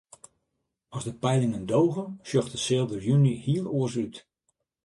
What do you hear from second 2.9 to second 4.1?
nei juny hiel oars